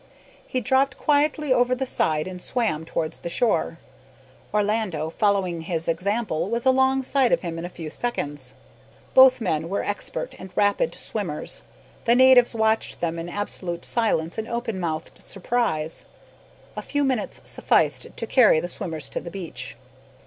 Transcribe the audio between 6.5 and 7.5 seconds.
alongside of